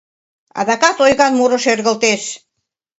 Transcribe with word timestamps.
Адакат 0.59 0.97
ойган 1.05 1.33
муро 1.39 1.57
шергылтеш. 1.63 2.23